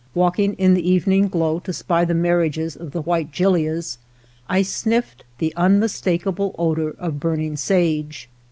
Walking 0.15 0.53
in 0.55 0.73
the 0.73 0.89
evening 0.89 1.27
glow 1.27 1.59
to 1.59 1.71
spy 1.71 2.05
the 2.05 2.15
marriages 2.15 2.75
of 2.75 2.89
the 2.89 3.03
white 3.03 3.31
gilias, 3.31 3.99
I 4.49 4.63
sniffed 4.63 5.23
the 5.37 5.53
unmistakable 5.55 6.55
odor 6.57 6.95
of 6.97 7.19
burning 7.19 7.55
saoe. 7.55 8.05